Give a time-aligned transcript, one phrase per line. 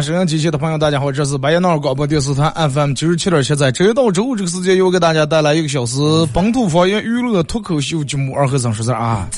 [0.00, 5.98] 收音机前的朋友，大家好，这是白彦淖尔广播电视台 FM 九十七点七，在周一到周五这个时间，又给大家带来一个小时
[6.32, 9.28] 本土方言娱乐脱口秀节目《二和尚说事啊。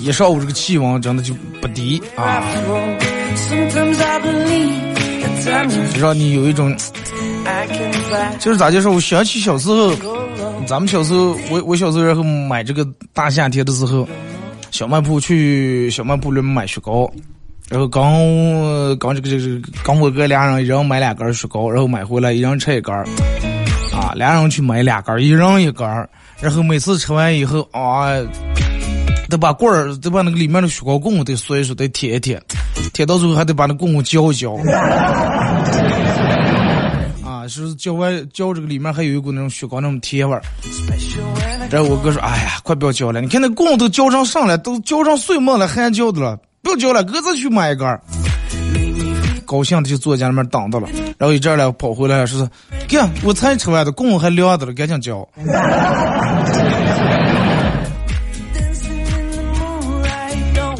[0.00, 2.42] 一上午这个气温真的就不低啊，
[5.94, 6.74] 就让你有一种，
[8.38, 8.92] 就是咋就说？
[8.92, 9.92] 我想起小时候，
[10.64, 14.08] 咱们小时候，我我小时候然后买这个大夏天的时候。
[14.70, 17.10] 小卖部去小卖部里面买雪糕，
[17.68, 18.12] 然后刚
[18.98, 23.04] 刚这个这个刚我哥俩人一人买两根雪糕，然后买回来一人吃一根儿，
[23.92, 26.08] 啊，俩人去买两根儿，一人一根儿，
[26.40, 28.10] 然后每次吃完以后啊，
[29.28, 32.40] 得把棍儿得把那个里面的雪糕棍得嗦一嗦，得舔一舔，
[32.92, 34.54] 舔到最后还得把那棍棍嚼一嚼，
[37.24, 40.42] 啊，是嚼完嚼这个里面还有一股那种雪糕那种甜味儿。
[41.70, 43.20] 然后我哥说：“哎呀，快不要浇了！
[43.20, 47.86] 你看那棍都浇上上了，都浇上碎末了，还浇的了，不要浇了，各自去买一根。”
[49.44, 50.88] 高兴的就坐家里面等着了。
[51.18, 52.48] 然后一阵儿跑回来说
[52.88, 55.28] ：“干，我才吃完的，棍还凉着了，赶紧浇。”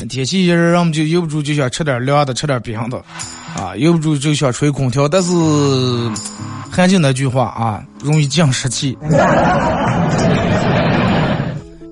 [0.09, 2.97] 天气一热，我们就忍不住就想吃点凉的，吃点冰的，
[3.54, 5.31] 啊，忍不住就想吹空调，但是
[6.71, 8.97] 还就那句话啊，容易降湿气。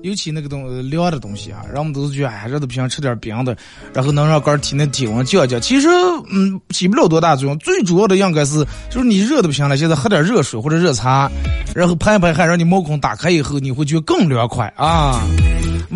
[0.03, 3.55] 尤其那个东凉的东西啊，人们都是觉得哎热的不行，吃点冰的，
[3.93, 5.59] 然后能让肝体内体温降降。
[5.59, 5.87] 其实
[6.31, 11.29] 嗯起不了多大作用，最主要的应该是就是你热的不行了，现在喝点热水或者热茶，
[11.75, 15.21] 然后排一排汗，让你毛孔打开以后，你会觉得更凉快啊。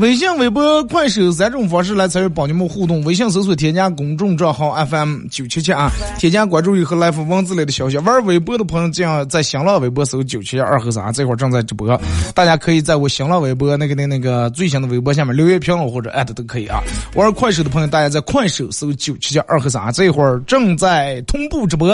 [0.01, 3.03] 微信、微博、快手三种方式来参与帮你们互动。
[3.03, 7.99] 微信搜索添加公众账号 FM 九七七啊，添加关注以后来发文字类的消息。
[7.99, 12.01] 玩微博的朋友，这样在新浪微博搜九七二和三，这会儿正在直播，
[12.33, 16.81] 大家可以在我新浪微博那个那那个最新的微博下面留言评论或者艾特都可以啊。
[17.13, 21.91] 玩快手的朋友，大家在快手搜九七七二和三，这会儿正在同步直播。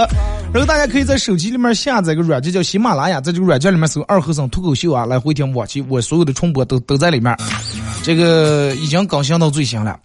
[0.53, 7.35] 然后大家可以在手机里面下载个软件叫喜马拉雅，在这个软件里面搜二和尚脱口秀啊，来回听往期我所有的重播都都在里面。
[8.03, 9.99] 这个已经更新到最新了，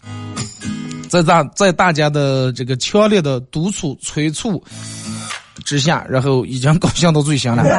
[1.09, 4.63] 在大在大家的这个强烈的督促催促
[5.65, 7.63] 之下，然后已经更新到最新了。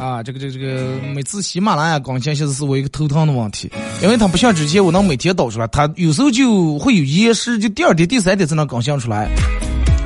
[0.00, 3.70] 啊，这个这个这个，每次喜马拉雅更新，现在是我一个头疼的问题，
[4.02, 9.30] 因为它不像之前我能每天导出来，它有时候就会有延时，就第二天、第三天才能更新出来。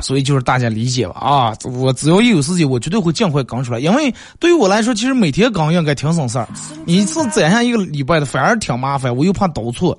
[0.01, 1.53] 所以就是大家理解吧啊！
[1.63, 3.79] 我只要一有时间，我绝对会尽快更出来。
[3.79, 6.47] 因为对于我来说，其实每天更应该挺省事儿。
[6.85, 9.13] 你一次攒下一个礼拜的，反而挺麻烦。
[9.13, 9.97] 我又怕倒错，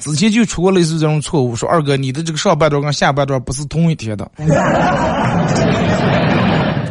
[0.00, 1.54] 之前就出过类似这种错误。
[1.54, 4.30] 说二哥，你的这个上半段跟下半段不是同一天的。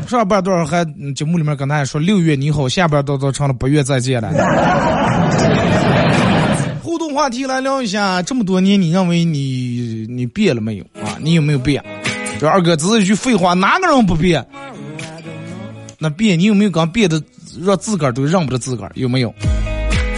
[0.08, 0.86] 上半段还
[1.16, 4.30] 节目里面跟大家说六月你好，下半段都成了八月再见了。
[6.84, 11.18] 互动话题来聊一下，这么多年你认为你你变了没有啊？
[11.20, 11.82] 你有没有变？
[12.42, 14.44] 说二哥只是一句废话，哪个人不变？
[16.00, 17.22] 那变，你有没有刚变的
[17.64, 18.92] 让自个儿都认不得自个儿？
[18.96, 19.32] 有没有？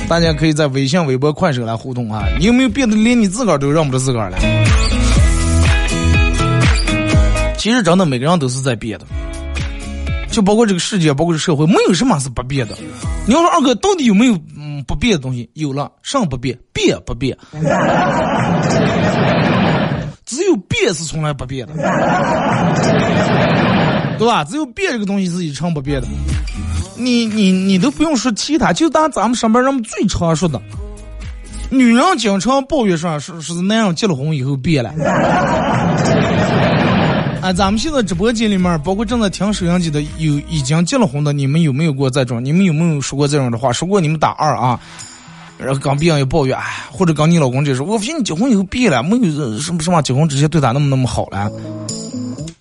[0.08, 2.24] 大家可以在微信、微博、快手来互动啊！
[2.40, 4.38] 你有没有变得连你自个儿都认不得自个儿了？
[7.58, 9.06] 其实真的每个人都是在变的，
[10.32, 12.78] 就包括这个世界，包括这社会，没有什么是不变的。
[13.28, 15.50] 你要说二哥到底有没有嗯不变的东西？
[15.56, 17.38] 有了，上不变，变不变。
[20.26, 21.74] 只有变是从来不变的，
[24.18, 24.44] 对吧？
[24.44, 26.08] 只有变这个东西是一成不变的。
[26.96, 30.62] 你你你都不用说其他，就当咱们上班人们最常说的，
[31.70, 34.92] 女人经常抱怨说，是是男人结了婚以后变了。
[37.42, 42.46] 啊，咱们现在直播间里面，包括正在听收音机的，有已经结了婚的，你们有没有过这种？
[42.46, 43.74] 你们有没有说过这种的话？
[43.74, 44.80] 说过你们打二啊。
[45.64, 51.50] 然后刚别人也抱怨，哎，或者跟你老公就说，我发现你结婚以后变了，没有什么什么结婚之前对他那么那么好了。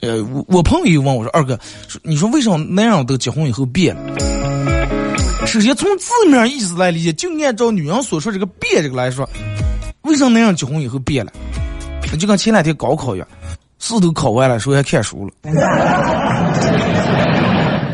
[0.00, 1.58] 呃，我我朋友又问我说，二哥，
[2.02, 4.02] 你说为什么男人都结婚以后变了？
[5.46, 9.28] 首先从字面意思来理解，就按照女人所说这个变这个来说，
[10.02, 11.32] 为什么男人结婚以后变了？
[12.10, 13.28] 那就跟前两天高考一样，
[13.78, 15.32] 试都考完了，说还看书了。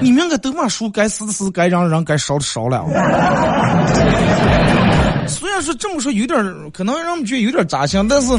[0.00, 2.84] 你们该都把书该撕的撕，该让人该烧的烧了。
[5.26, 6.42] 虽然说这么说有点
[6.72, 8.32] 可能让我们觉得有点扎心，但是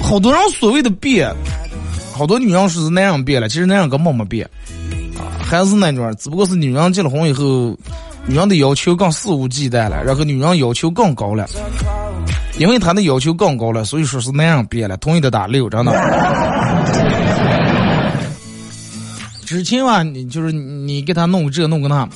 [0.00, 1.30] 好多人所谓的变，
[2.14, 4.48] 好多女人说是那样变了，其实那样根本没变，
[5.18, 7.76] 啊，还是那种，只不过是女人结了婚以后，
[8.24, 11.46] 女人的要求更肆无忌惮了，然后女人要求更高了，
[12.56, 14.96] 因为她的要求更高了，所以说是那样变了。
[14.96, 15.92] 同意的打六，真的。
[19.52, 22.08] 之前啊，你就是你给他弄个这弄个那，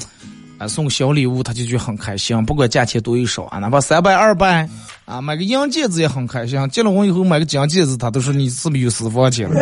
[0.56, 2.42] 啊，送小礼物，他就觉得很开心。
[2.46, 4.66] 不管价钱多与少啊，哪怕三百二百，
[5.04, 6.58] 啊，买个银戒指也很开心。
[6.70, 9.56] 结了婚以后买个金戒指，他都说你是不是有私房钱了？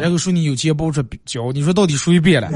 [0.00, 2.48] 然后说你有钱包出交，你说到底谁变了？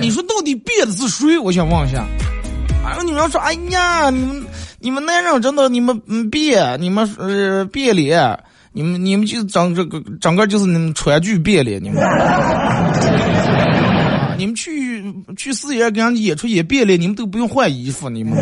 [0.00, 1.36] 你说到底变的是谁？
[1.36, 2.06] 我想问一下。
[2.84, 4.44] 啊，女人说：“哎呀，你们
[4.78, 8.38] 你们男人真的你们变，你们呃变脸。”
[8.76, 12.02] 你们你们就整这个整个就是川剧变脸，你们，
[14.36, 15.00] 你们去
[15.36, 18.36] 去四爷给人演出也变脸，你们都不用换衣服，你们。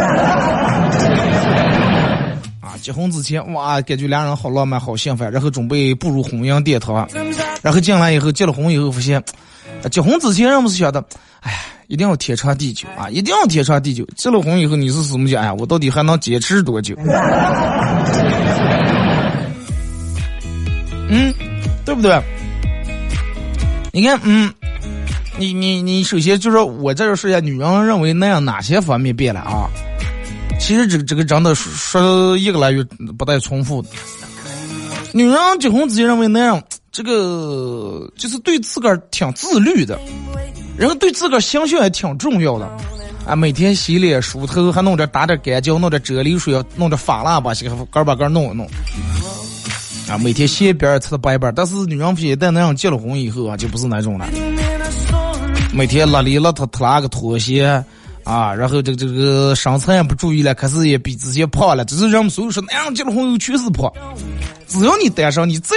[2.62, 7.06] 啊，结婚之前哇，感觉两人好浪漫，好幸福，然后准备步入婚姻殿堂，
[7.60, 9.22] 然后进来以后结了婚以后发现，
[9.90, 11.04] 结婚之前人们是想的，
[11.40, 11.52] 哎，
[11.88, 14.02] 一定要天长地久啊，一定要天长地久。
[14.16, 15.42] 结了婚以后你是什么讲？
[15.42, 16.96] 哎呀，我到底还能坚持多久？
[21.14, 21.34] 嗯，
[21.84, 22.18] 对不对？
[23.92, 24.50] 你看，嗯，
[25.36, 29.68] 你你你，首先就是我在这说一下，女人认为那样哪些方面变了啊？
[30.58, 32.82] 其实这个这个真的说一个来月
[33.18, 33.88] 不带重复的。
[35.12, 40.00] 女人结婚之前认为那样，这个就是对自个儿挺自律的，
[40.78, 42.66] 然后对自个儿形象也挺重要的
[43.26, 43.36] 啊。
[43.36, 48.66] 每天洗脸梳头，还弄点打点干胶，弄点啫喱水，弄点发蜡把这个把个弄一弄。
[50.12, 54.26] 啊，每天鞋边儿擦的白白，但是女人一旦那样结了婚以后啊，就不是那种了。
[55.72, 57.82] 每天邋里邋遢脱拉个拖鞋
[58.22, 61.82] 啊，然后这个这个身材也不注意了，开始也比之前胖了。
[61.86, 63.90] 这是人们所有说那样结了婚以后全是胖。
[64.68, 65.74] 只要你单身，你在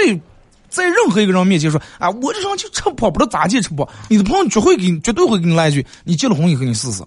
[0.68, 7.02] 在任何一个人面前说啊，我这人就吃胖，不知道咋地吃胖，你的朋友绝会给你绝对会给你来一句，你结了婚以后你试试。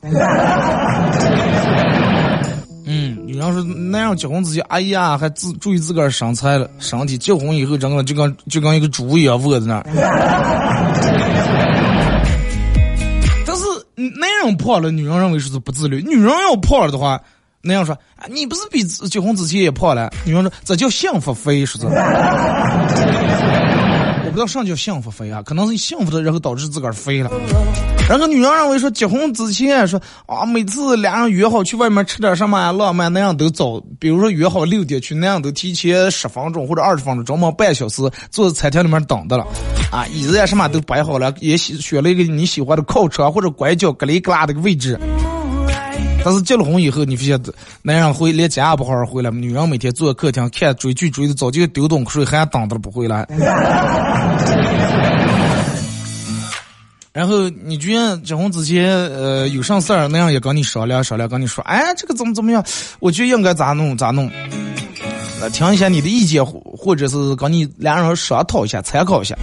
[3.39, 9.85] 嗯，女人说那样结婚之前，哎呀，还自注意自个儿身材了，身体结婚以后，整个就跟就跟一个猪一样窝在那儿。
[13.45, 13.63] 但是
[14.19, 17.19] 男人胖了，女人认为说是不自律；女人要胖了的话，
[17.61, 20.11] 那样说啊，你不是比结婚之前也胖了？
[20.25, 21.87] 女人说这叫幸福肥，说是。
[24.39, 27.29] 我不知道啥叫幸福肥啊，可能是幸福的，然后导致自个儿肥了。
[28.07, 39.45] 然后女人认为说结婚之前说啊，每次俩人约好去外面吃点什么浪漫那样都早，比如说约好六点去那样都提前十分钟或者二十分钟，专门半小时坐在餐厅里面等的了。
[39.91, 44.97] 啊，椅子呀什么都摆好了，也选选了一个你喜欢的靠车或者拐角格里格拉的位置。
[46.23, 47.41] 但是结了婚以后，你发现
[47.81, 53.25] 男人回连家也不好好回来，女人每天坐客厅看追剧追的早就丢东西还等着不回来。
[57.11, 62.63] 然后你居然结婚之前，呃，有啥事儿那样也跟你商量商量，跟你说，哎，这个怎么怎么样？
[62.99, 64.29] 我觉得应该咋弄咋弄。
[65.41, 69.35] 呃，听一下你的意见，或者是跟你两人商讨一下，参考一下。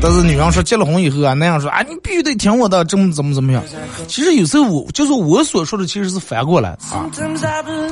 [0.00, 3.60] 但是女人说结了婚以后啊，那样说啊，你必须得听我的，怎么怎么怎么样？
[4.06, 7.10] 其实有时候我就是我所说的，其实是反过来啊。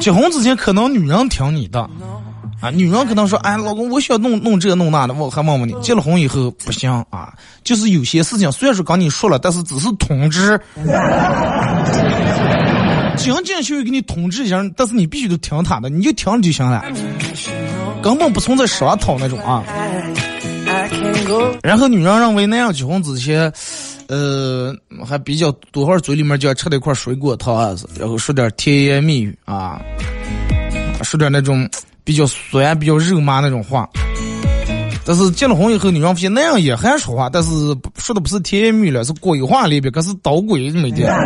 [0.01, 1.81] 结婚之前可能女人听你的，
[2.61, 5.75] 啊，女人可能说，哎，老公，我想弄弄这弄那的，我还问问你。
[5.83, 7.33] 结了婚以后不行啊，
[7.65, 10.61] 就是有些事情虽然说跟你说了，但是只是通知，
[13.17, 16.85] 仅仅需要给你通知一下，但是你必须得听他的，你就听就行了，
[18.01, 19.65] 根本不存在商讨那种啊。
[21.63, 23.53] 然后女人认为那样结婚之前，
[24.09, 24.75] 呃，
[25.05, 29.81] 还比较多会儿嘴里面就要吃那块水果糖子，然后说点甜言蜜语啊，
[31.03, 31.69] 说点那种
[32.05, 33.89] 比较酸、比较肉麻那种话。
[35.05, 37.51] 但是结了婚以后，女人发现那样也还说话，但是
[37.97, 41.09] 说的不是甜言蜜语了，是鬼话里边，可是捣鬼每天。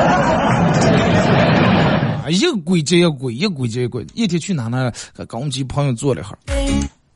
[2.28, 4.06] 一个鬼接一个鬼，一个鬼接一个鬼。
[4.14, 4.92] 一天去哪呢？
[5.16, 6.38] 跟我们几朋友坐了一会儿。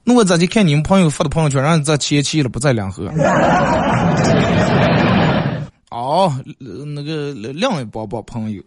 [0.04, 3.10] 那我咋就看你们朋友发的朋友圈，让你在切气了，不在两河。
[5.90, 6.30] 哦，
[6.94, 8.62] 那个另一包包朋友。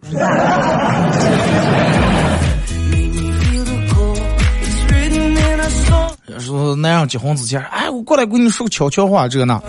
[6.40, 9.60] 说男人结婚之前，哎，我过来跟你说个悄悄话，这个呢，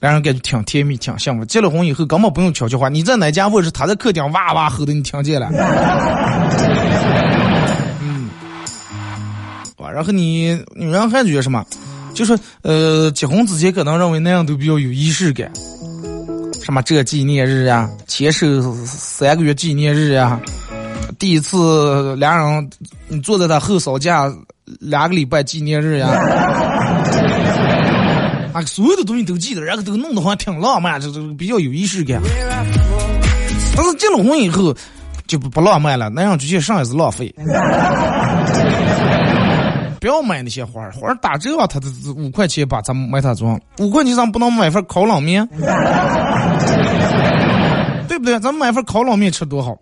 [0.00, 1.44] 男人感觉挺甜蜜，挺幸福。
[1.44, 5.48] 结了婚以后根本不用悄悄话，你在哪家卧室，他在客厅哇哇吼的，你听见了？
[9.98, 11.66] 然后你女人还觉得什么？
[12.14, 15.50] 就说呃，结婚之前可能认为那样都比较有仪式感，
[16.62, 18.46] 什么这纪念日啊，牵手
[18.84, 20.40] 三个月纪念日啊，
[21.18, 22.70] 第一次俩人
[23.08, 24.32] 你坐在他后嫂架。
[24.80, 26.08] 两个礼拜纪念日呀，
[28.52, 32.20] 啊，所有的东西都记得，然后都弄得好像挺浪漫，这这比较有仪式感。
[33.74, 34.76] 但是结了婚以后
[35.26, 37.34] 就不不浪漫了，那样就像上一次浪费。
[40.00, 45.44] 不要买那些花儿，花儿打折啊，他都五块钱把咱们买它装，五块钱咱不能买份烤冷面，
[48.06, 48.38] 对不对？
[48.40, 49.76] 咱们买份烤冷面吃多好。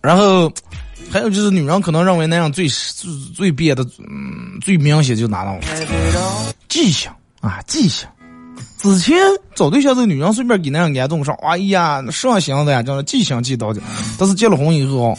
[0.00, 0.52] 然后，
[1.10, 5.58] 还有就是女人可能认为那样最最最憋的，嗯，最明显就拿到
[6.68, 7.10] 记性
[7.40, 8.08] 啊，记性。
[8.78, 9.16] 之前
[9.54, 13.80] 找对象的女人随便给那样安动上，哎呀，上心的呀，叫记性记到的。
[14.18, 15.16] 但是结了婚以后，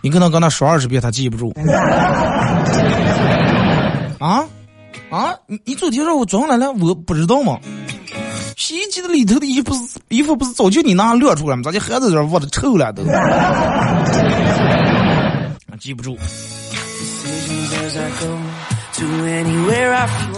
[0.00, 1.52] 你可能跟他说二十遍，他记不住。
[4.18, 4.44] 啊
[5.10, 5.34] 啊！
[5.46, 7.58] 你你昨天让我装来了，我不知道吗？
[8.56, 11.62] 洗衣机的里头的衣服是衣服不是早就你那晾出来吗？
[11.64, 13.02] 咋就还在这窝着臭了都？
[15.78, 16.18] 记不住。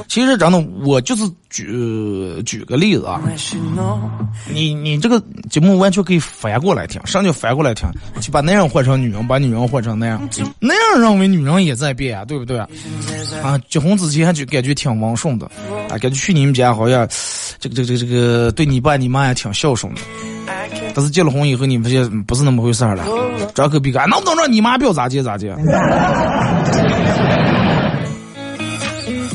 [0.08, 3.20] 其实真的，我就是举举个例子啊。
[4.48, 7.88] 你你这个节目完全可以反过来听，什么叫反过来听？
[8.20, 12.58] 就把男人换成女人，把女人换成那样，那样认为女人也在变啊，对不对？
[13.42, 15.46] 啊，结婚之前就感觉挺温顺的，
[15.88, 17.08] 啊，感觉去你们家好像
[17.58, 20.00] 这个这个这个这个对你爸你妈也挺孝顺的。
[20.92, 23.04] 但是结了婚以后，你发现不是那么回事了，
[23.54, 25.54] 张口闭口，能不能让你妈不要咋接咋接？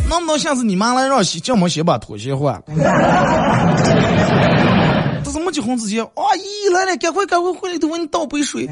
[0.09, 2.61] 能不能下次你妈来让洗，叫我们先把拖鞋换了？
[5.23, 8.69] 这是没结婚之前，啊姨来了，赶快赶快回来，都给你倒杯水。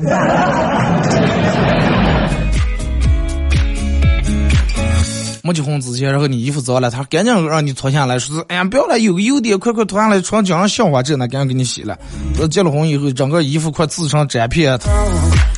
[5.45, 11.97] 没结婚之前，然后你衣服脏了，他赶紧让你脱下来，说是哎呀不要了，有个优点，快快脱下来，床脚上笑话这呢，赶紧给你洗了。
[12.49, 14.79] 结了婚以后，整个衣服快自成粘片，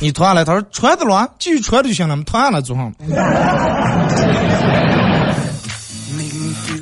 [0.00, 2.92] 你脱下来，他说穿的了，继续穿就行了，脱下来做上。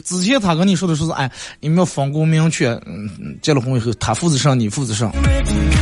[0.04, 1.28] 之前他跟你说的说是，哎，
[1.60, 2.68] 你们要分工明确。
[2.86, 3.08] 嗯，
[3.42, 5.10] 结了婚以后，他负责上，你负责上，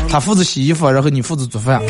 [0.08, 1.82] 他负责洗衣服，然后你负责做饭。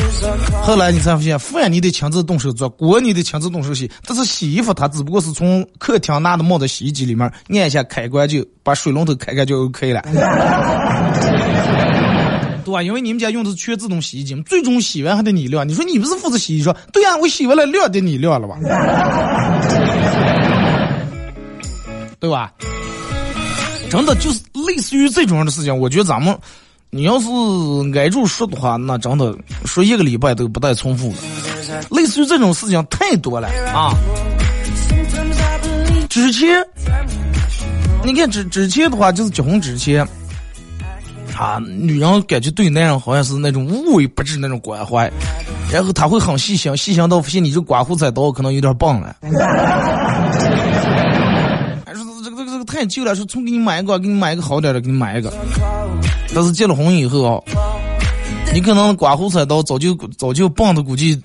[0.62, 3.90] 后来你才发现，饭你得亲自动手做，锅你得亲自动手洗。
[4.06, 10.02] 但是洗衣服，他只不过是从客厅拿的冒到洗衣机里面，按一下开关就把水龙头开开就 OK 了。
[12.64, 12.80] 对吧？
[12.82, 15.68] 因为你们家用的是全自动洗衣机，最终洗完还得你晾。
[15.68, 18.56] 你说你不是负责洗衣说对呀，我洗完了晾得你晾了吧？
[22.22, 22.52] 对吧？
[23.90, 26.38] 真的就是类似于这种样的事情，我觉得咱们，
[26.88, 27.26] 你要是
[27.96, 31.16] 挨住说的话，那真的说一个礼拜都不带重复的。
[31.90, 33.92] 类似于这种事情太多了啊！
[36.08, 36.64] 之前，
[38.04, 40.06] 你看之之前的话，就是结婚之前，
[41.36, 45.10] 啊，女人感觉对男人好像是那种无微不至那种关怀，
[45.72, 49.16] 然后他会很细心，细心到发现你这刮胡子刀可能有点棒了。
[52.64, 55.32] 太旧了，说重给你买一个，给你买一个好点的，给你买一个。
[56.34, 57.42] 但是结了婚以后啊，
[58.54, 61.20] 你可能刮胡菜刀早就早就棒的，估计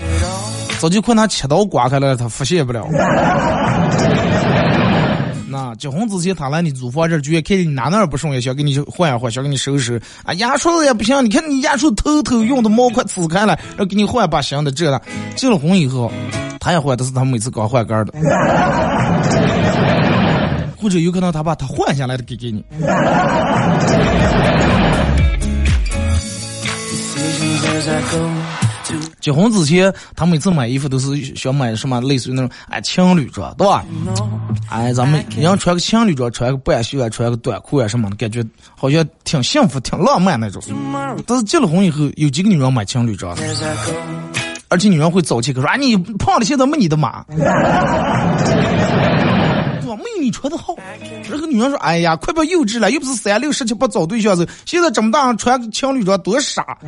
[0.80, 2.86] 早就快拿切刀刮开了，他发现不了。
[5.50, 10.00] 那结婚之前他来你租房这儿，就看见你哪哪不顺眼，想给你换一换，想给你收拾。
[10.24, 15.02] 啊，牙刷子也不行，你看你牙刷头头用的毛快呲开了，要给你换把新的这了。
[15.36, 16.12] 结了婚以后，
[16.60, 18.14] 他也换，但是他每次刚换杆的。
[20.78, 22.64] 或者有可能他把他换下来的给给你。
[29.20, 33.84] 结婚之前，他每次买衣服都是想买什么类似于那种哎情侣装，对吧？
[34.70, 40.62] 哎，咱们人穿个情侣装，穿个半袖啊，穿个短裤啊什么的，感觉好像挺幸福、挺浪漫那种。
[41.26, 43.36] 但是结了婚以后，有几个女人买情侣装？
[44.70, 47.26] 而且女人会早起，说啊你胖了现在没你的码。
[49.88, 50.04] 对吧？
[50.04, 50.76] 没有你穿的好。
[51.30, 56.78] 然后女人说：“哎呀，快别幼稚了，又不是三六十七八找对象子，现在这么大穿情侣装多傻。”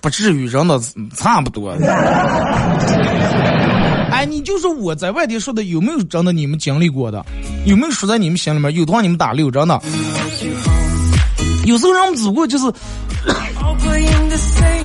[0.00, 0.80] 不至于，真的
[1.16, 1.72] 差不多。
[4.12, 7.26] 哎，你就说我在外地说的有没有真的你们经历过的？
[7.66, 8.72] 有没有说在你们心里面？
[8.72, 9.80] 有的话你们打六，真的。
[11.66, 12.72] 有时候人们只不过就是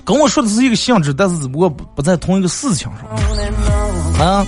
[0.06, 4.26] 跟我说的是一个性质，但是只不过不在同一个事情上。
[4.26, 4.46] 啊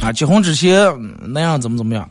[0.00, 0.12] 啊！
[0.12, 2.02] 结婚之前那样怎么怎么样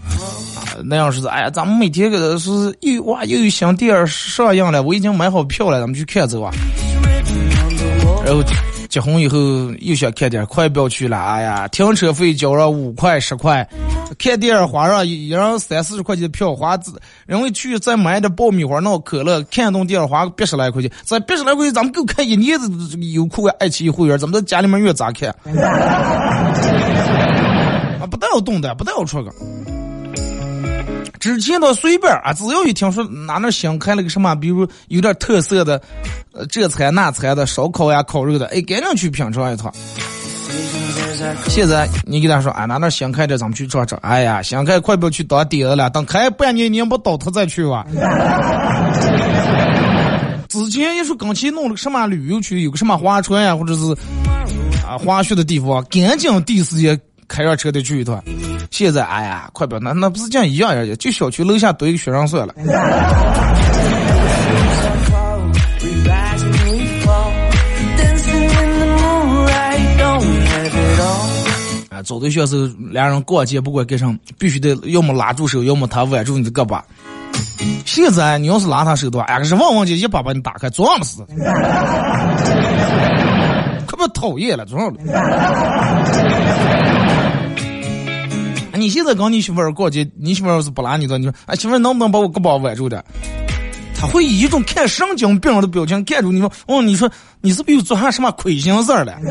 [0.56, 0.80] 啊？
[0.84, 2.50] 那样是哎呀，咱们每天个是
[2.82, 6.54] 又哇又有新电影上映了，我已经买好票了，咱们去看走啊。
[8.26, 8.42] 然后
[8.92, 9.40] 结婚以后
[9.80, 13.66] 又想看点，快不要去了，哎呀，停车费交上五块十块，
[14.20, 16.78] 看电影花上一人三四十块钱的票花，
[17.30, 22.68] 因为去再买点爆米花、闹可乐，看动电影花个八十来块钱，这八十来块钱咱们够看一年的
[23.14, 25.30] 优酷爱奇艺会员，咱们在家里面越咋看？
[28.02, 29.32] 啊，不带要动的，不带要出个。
[31.22, 35.80] 之前倒随便啊，只要一听说哪那新开了个什么，比如有点特色的，
[36.34, 39.72] 呃，这菜那菜的烧烤呀、烤肉的，哎，赶紧去品尝一趟。
[41.48, 44.00] 现在你给他说，啊，哪那新开的，咱们去尝尝。
[44.02, 47.86] 哎呀，新开快不要去当爹了，等开半年年不倒他再去吧。
[50.50, 53.96] 之前一说刚去弄了个什么旅游区，有个什么划船呀，或者是
[54.84, 57.00] 啊滑雪的地方，赶紧第一时间。
[57.28, 58.22] 开上车的去一趟，
[58.72, 60.96] 现在哎呀，快不那那不是这样一样呀？
[60.96, 62.56] 就小区楼下堆一个学生算了。
[71.90, 76.82] 啊，找对象时候俩人逛街，不管干什么，必须得要么拉住手，要么他挽住你的胳膊。
[77.86, 81.26] 现在你要是拉他手的话，哎，可是旺旺姐一把把你打开，撞死，
[83.86, 85.00] 可不讨厌了，撞了。
[88.82, 93.04] 你现在跟你媳妇儿过街，你媳妇儿要是不拉你的，你说，哎，媳妇儿能不能把我胳膊挽住点？
[93.96, 97.08] 他会以一种看神经病的表情看住你说，哦，你说
[97.42, 99.14] 你是不是又做啥什么亏心事儿了？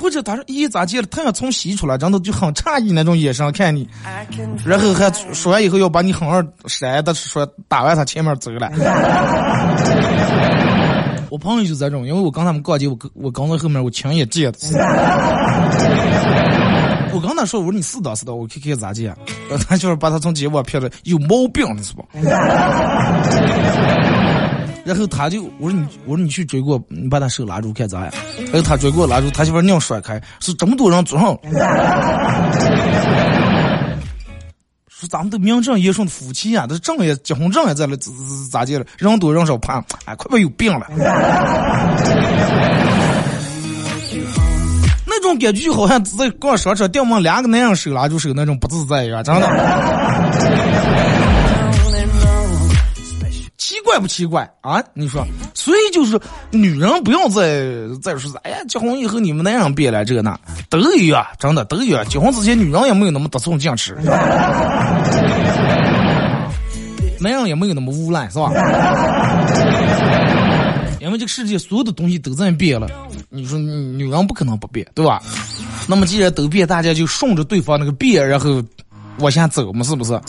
[0.00, 1.06] 或者他说，咦，咋接了？
[1.06, 3.88] 太阳从西出来，真的就很诧异那种眼神看你，
[4.64, 8.68] 然后还说完以后要把你狠狠扇的说打完他前面走了。
[11.30, 14.58] 我朋友就这种，因为我刚他们逛街，我跟我刚在后面，我亲眼见的。
[17.12, 19.14] 我跟他说，我说你是的，是的，我看看咋接。
[19.68, 22.04] 他就是把他从结巴骗了，有毛病了是吧？
[24.84, 28.12] 然后他就我说你我说你去追过，你把他手拉住看咋样？
[28.52, 31.36] 然后他追过拉住，他媳妇硬甩开，是这么多人坐上。
[34.98, 38.10] 说咱们都名正言顺的夫妻啊，这证也结婚证也在了，咋
[38.50, 38.86] 咋咋地了？
[38.96, 40.86] 人多人少怕，哎，快不有病了。
[45.04, 49.46] 那种感觉好像在逛商场，电门两个男人手拉住手那种不自在一样，真的。
[53.86, 54.82] 怪不奇怪啊？
[54.94, 56.20] 你说，所以就是
[56.50, 60.36] 女人不要再再说，哎呀，结婚以后你们那样变了，这个那
[60.68, 62.04] 都一样，真的都一样。
[62.08, 63.94] 结婚之前女人也没有那么得寸进尺，
[67.20, 68.50] 男人也没有那么污烂，是吧？
[71.00, 72.88] 因为这个世界所有的东西都在变了，
[73.30, 75.22] 你说女人不可能不变，对吧？
[75.86, 78.60] 那么既然都变，大家就顺着对方那个变，然后
[79.20, 80.20] 往下走嘛，是不是？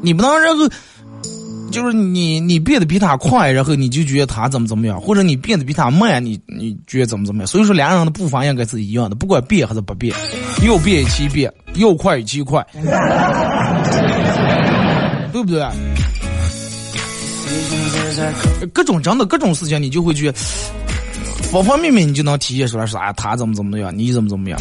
[0.00, 0.68] 你不能然后。
[1.70, 7.46] 就是你，你变得比他快，然后你就觉得他怎么怎么样，或者你变得比他慢，你你觉得怎么怎么样？
[7.46, 10.14] 所以说，两人的步伐应该是一样的，不管变还是不变，
[10.64, 12.64] 要变一起变，要快一起快，
[15.32, 15.66] 对不对？
[18.72, 20.32] 各种真的各种事情，你就会去
[21.50, 24.58] 方方面面，你就能体现出来，说啊，他怎么怎么样，你怎么怎么样？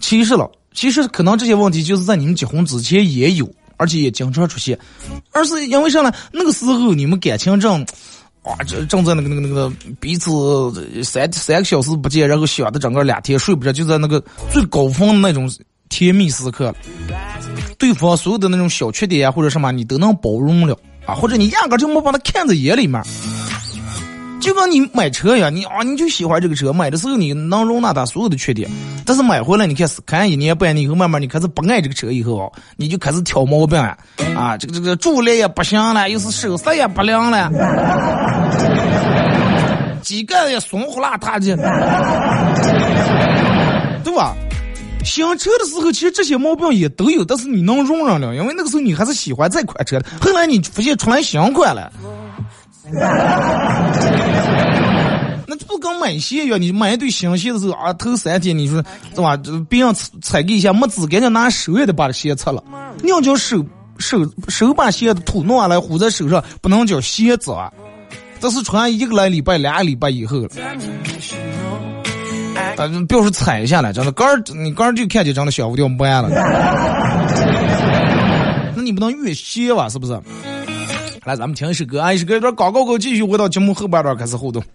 [0.00, 3.48] 其实了，其实可能这些问题就是在你们结婚之前也有。
[3.76, 4.78] 而且也经常出现，
[5.32, 6.12] 而是因为啥呢？
[6.32, 7.84] 那个时候你们感情正，
[8.42, 10.30] 哇，正正在那个那个那个彼此
[11.04, 15.50] 三三个小时不见，然后想的整个两天睡不着，就在那个最高峰的那种
[15.88, 16.74] 甜蜜时刻，
[17.78, 23.02] 对方所有的那种小缺点啊或者什么，你都能包容了啊，或者你压根就没把他看在眼里面。
[24.42, 28.68] 就跟你买车一样，你啊，你就喜欢这个车，买的时候你能容纳它所有的缺点，
[29.06, 33.96] 但是买回来你开始，看一年半年以后，慢慢你开始不爱这个车以后啊，你就开始挑毛病啊，
[34.36, 37.50] 啊，这个这个助力也不行了，又是手刹也不灵了，
[40.02, 41.56] 机盖也松呼啦塌的，
[44.04, 44.34] 对吧？
[45.04, 50.06] 新车的时候，其实这些毛病也都有，但是你能容忍了，因为那个时候你还是喜欢这款车的。
[50.20, 51.92] 后来你发现出来新款了，
[55.46, 58.82] 那就不跟买鞋一样，你买一对新鞋的时候啊，头三天你说
[59.14, 59.36] 是吧？
[59.68, 62.62] 别人踩给一下，没纸，赶紧拿手也得把这鞋擦了。
[63.02, 63.64] 你要叫手
[63.98, 64.18] 手
[64.48, 67.70] 手把鞋的土弄下来糊在手上，不能叫鞋子啊。
[68.40, 70.48] 这是穿一个来礼拜、俩礼拜以后了，
[72.76, 76.28] 啊，别说踩下来，真的杆儿，你杆儿就看见真的小不掉不安了。
[78.74, 79.88] 那你不能越歇吧？
[79.88, 80.18] 是不是？
[81.24, 84.60] 来，咱们听一首歌，啊，一首歌一段广告后继续回到节目后半段开始互动。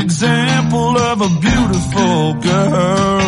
[0.00, 3.20] example of a beautiful girl.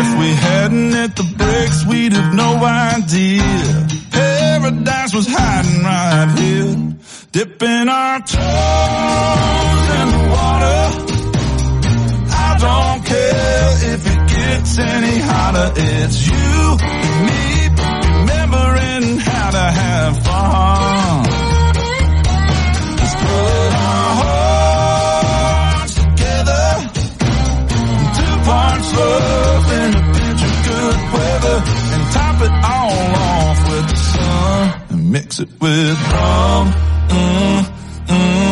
[0.00, 3.86] If we hadn't hit the brakes, we'd have no idea.
[4.10, 6.96] Paradise was hiding right here,
[7.32, 10.82] dipping our toes in the water.
[12.30, 15.72] I don't care if it gets any hotter.
[15.76, 17.42] It's you and me
[18.18, 20.97] remembering how to have fun.
[35.38, 36.72] Mix it with rum.
[37.08, 37.64] Mm,
[38.06, 38.47] mm,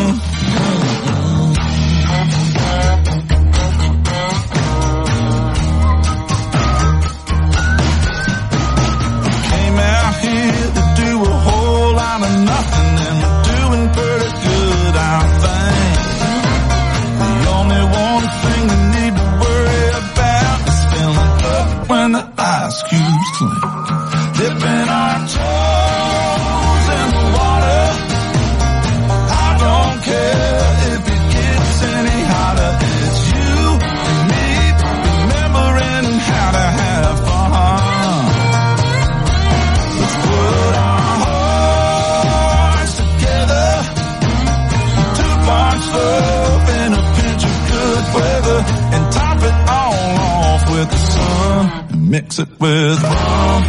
[52.17, 53.63] mix it with rum.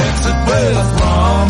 [0.00, 1.48] Mix it with rum.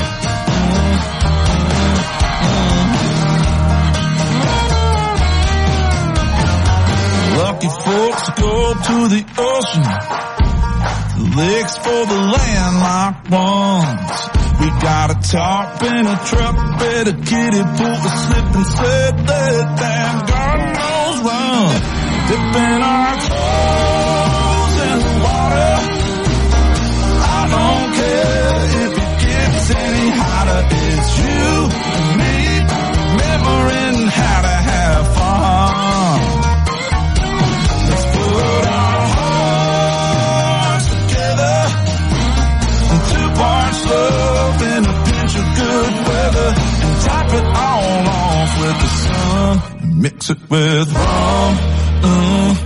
[7.36, 8.54] Lucky folks go
[8.88, 9.86] to the ocean.
[11.18, 14.36] The lakes for the landlocked ones.
[14.60, 16.66] We got a tarp and a truck
[17.08, 20.35] a kiddie pool, a slip and sled, that damn run.
[22.28, 25.72] Dipping our toes in the water.
[27.22, 30.60] I don't care if it gets any hotter.
[30.74, 31.46] It's you
[31.94, 32.34] and me
[33.14, 36.18] remembering how to have fun.
[37.88, 39.02] Let's put our
[39.86, 41.56] hearts together.
[43.12, 46.48] Two parts love and a pinch of good weather.
[46.82, 49.54] And top it all off with the sun.
[49.80, 51.75] And mix it with rum.
[52.08, 52.65] Oh.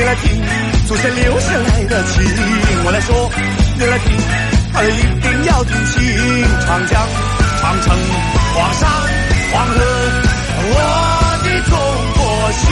[0.00, 0.42] 你来听，
[0.88, 2.24] 祖先留下来的情。
[2.86, 3.30] 我来说，
[3.78, 4.16] 你来听，
[4.72, 4.86] 他一
[5.20, 6.00] 定要听清。
[6.64, 7.06] 长江、
[7.60, 7.94] 长城、
[8.54, 8.88] 黄山、
[9.52, 9.74] 黄河，
[10.72, 10.74] 我
[11.44, 11.76] 的中
[12.16, 12.18] 国
[12.56, 12.64] 心，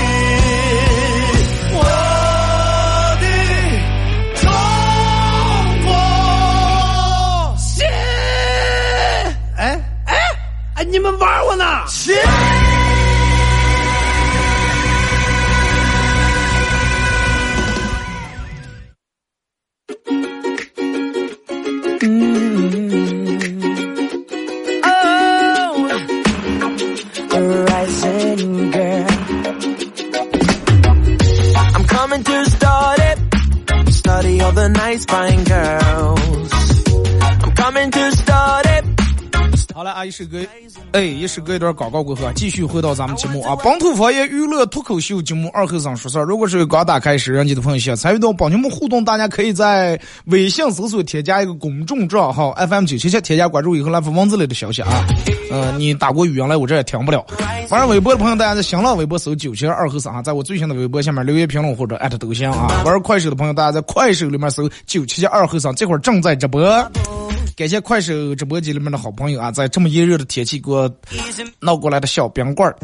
[40.25, 40.48] 好了啊，
[41.19, 46.25] 一首歌，哎，一段广告过后啊，继续回到咱们节目啊，本土方言娱乐脱口秀节目二后生说事儿。
[46.25, 55.05] 如果是刚打开摄像机的朋友想参与到帮你们互动，大家可以在微信搜索添加一个公众账号 FM 九七七，添加关注以后来发文字类的消息啊。
[55.51, 57.25] 嗯、你打过语音来，我这也听不了。
[57.69, 62.83] 反正微博的朋友，大家在新浪微博搜九七二后生啊，在我最新的微博下面留言评论或者艾特都行啊。
[62.85, 66.63] 玩快手的朋友，大家在快手里面搜九七七二后生，这会儿正在直播。
[67.57, 70.89] 感谢快手直播间里面的好朋友啊，在这么炎热的天气给我
[71.61, 72.77] 闹过来的小冰棍儿。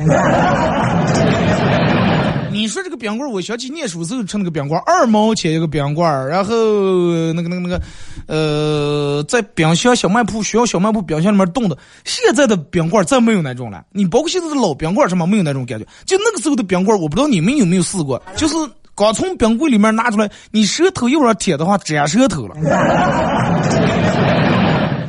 [2.50, 6.54] 你说这个冰棍儿，我想起念书时候吃那个冰棍儿，二毛钱一个冰棍儿，然后
[7.34, 7.82] 那个那个那个，
[8.28, 11.76] 呃，在冰箱小卖铺学校小卖铺冰箱里面冻的。
[12.04, 15.84] 现在的冰棍儿再没有那种了，你包括现在的老冰棍儿什么没有那种感觉。
[16.06, 18.54] 就那个时候的冰棍儿，我不知道你们有没有试过，就是
[18.94, 22.54] 刚从冰柜里面拿出来，你舌头一往上贴的话，粘舌头了。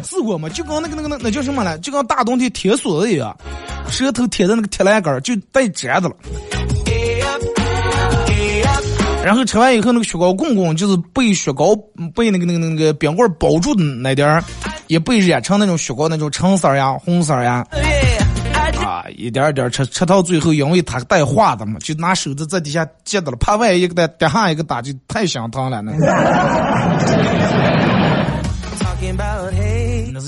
[0.06, 0.48] 试过吗？
[0.50, 1.78] 就跟那个那个那那叫什么来？
[1.80, 3.36] 就跟大冬天铁锁子一样，
[3.90, 6.16] 舌头贴在那个铁栏杆儿就带粘的了。
[9.24, 11.76] 然后吃完以后，那个雪糕棍棍就是被雪糕
[12.14, 14.44] 被那个那个那个冰棍包住的那点儿，
[14.86, 17.66] 也被染成那种雪糕那种橙色呀、红色呀。
[18.86, 25.92] 啊，一点点吃，吃到最后，因为它带化的嘛，就拿手指在底下接到了，怕万一一个打打下一个打，就太香汤了那。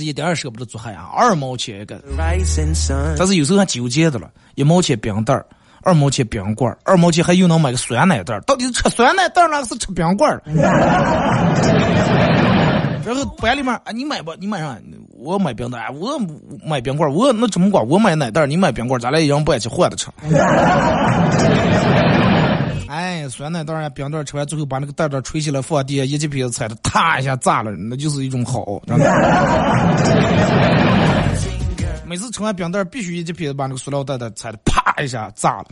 [0.08, 2.02] 一点儿舍不得做下呀，二毛钱一个。
[3.17, 5.46] 但是有时候还纠结的了，一毛钱冰袋儿，
[5.84, 10.41] 二毛钱冰棍儿，二毛钱还又能买个酸奶袋儿，到底是吃酸奶袋儿呢，还是吃冰棍儿？
[13.06, 14.78] 然后班里面啊，你买吧，你买啥？
[15.20, 16.17] 我买冰袋儿，我
[16.65, 20.08] 买冰棍儿，我那怎么管，我买奶袋儿，你买冰棍儿，咱俩一人不爱吃，换着吃。
[22.88, 28.82] 哎，酸奶袋儿呀，冰袋吃完最后把那个袋袋吹起来放地下，一记皮子踩的，嗒一下炸了，那就是一种好，
[32.06, 35.65] 每次吃完冰袋必须一记皮子把那个塑料袋袋踩的啪一下炸了。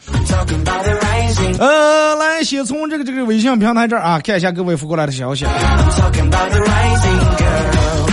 [1.59, 5.45] 呃，来，先从这个这个微信平台这儿啊，看一下各位发过来的消息。
[5.45, 5.51] I'm
[5.91, 8.09] talking about the rising girl.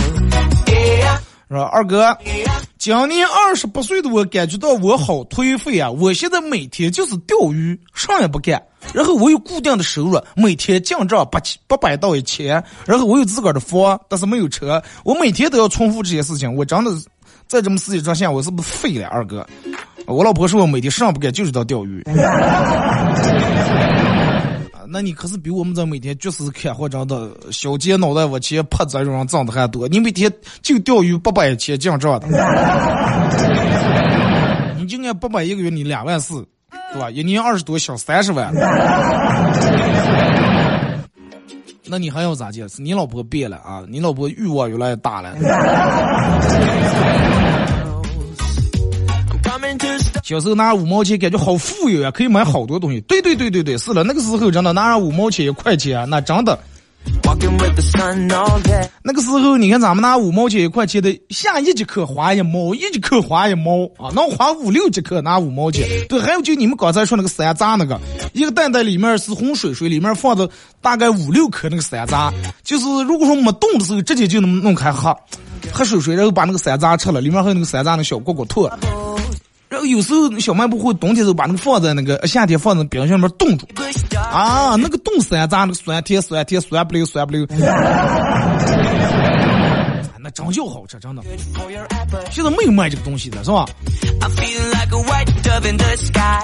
[0.67, 1.19] Yeah.
[1.49, 2.17] 说二哥，
[2.83, 5.89] 今年二十八岁的我感觉到我好颓废啊！
[5.89, 8.61] 我现在每天就是钓鱼，啥也不干。
[8.93, 12.61] 然后我有固定的收入，每天进账八千八百到一千。
[12.85, 14.83] 然后我有自个儿的房，但是没有车。
[15.05, 17.05] 我每天都要重复这些事情，我真的是
[17.47, 19.07] 在这么世界上下，我是不是废了？
[19.07, 19.47] 二哥，
[20.05, 22.03] 我老婆说我每天啥也不干，就知道钓鱼。
[24.93, 29.87] 那你可是比我们这每天就是看活着的小姐脑袋往前拍这种人挣的还多。
[29.87, 32.27] 你每天就钓鱼八百钱进账的，
[34.77, 36.45] 你就按八百一个月，你两万四，
[36.91, 37.09] 对吧？
[37.09, 38.53] 一年二十多，小三十万。
[41.87, 42.79] 那你还要咋解释？
[42.79, 43.81] 你老婆变了啊？
[43.89, 45.33] 你老婆欲望越来越大了。
[50.23, 53.01] 小时候拿五毛钱感觉好富有啊、可以买好多东西。
[53.01, 56.57] 对对对对对，是了，那个时候真的拿五毛钱一块钱，那真的。
[59.03, 65.85] 那个时候，你看咱们拿五毛钱一块钱的，下一节课花一毛，一节课花一毛啊，能花五六节课拿五毛钱。
[66.07, 67.99] 对，还有就你们刚才说那个山楂那个，
[68.31, 72.31] 一个蛋蛋里面是红水水，里面放着大概五六颗那个山楂，
[72.63, 75.13] 就是如果说没冻的时候，直接就能弄开喝，
[75.73, 78.71] 喝水水，然后把那个山楂吃了，里面还有那个山楂那小果果脱。
[79.73, 83.65] 然后有时候小卖部会冬天时候把那个放在那个夏天放在冰箱里面冻住。
[84.19, 87.43] 啊，那个冻山楂，那个酸甜酸甜酸不溜酸不溜。
[90.19, 91.23] 那真叫好吃，真的。
[92.29, 93.65] 现在没有卖这个东西的，是吧？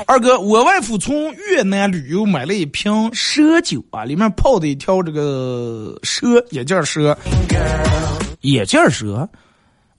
[0.07, 7.15] 二哥，我外父从越南旅游买了一瓶蛇酒啊，里面泡的一条这个蛇，眼镜蛇，
[8.41, 9.29] 眼镜蛇。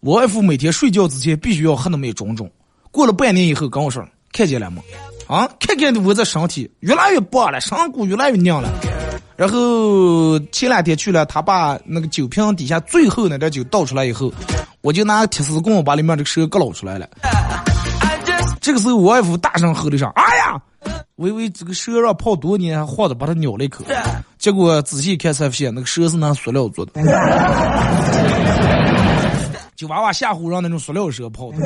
[0.00, 2.50] 我外父每天睡觉之前必须要喝那么一种种。
[2.90, 4.82] 过了半年以后，跟我说看见了吗？
[5.26, 8.68] 啊，看见的我这身体越来越棒了，上骨越来越硬了。
[9.36, 14.32] 然后前两天去了，他把那个酒瓶底下最后那点酒倒出来以后，
[14.82, 17.08] 我就拿铁丝棍把里面这个蛇给捞出来了。
[18.60, 20.60] 这个时候，我外父大声吼了声：“哎呀！”
[21.16, 23.84] 我以为这个蛇让泡多年，晃着把它咬了一口。
[24.38, 26.92] 结果仔细看才发现，那个蛇是拿塑料做的，
[29.80, 31.56] 就娃娃吓唬让那种塑料蛇泡的。